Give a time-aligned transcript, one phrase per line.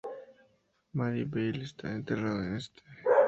[0.95, 2.81] Mary Beale está enterrada en St.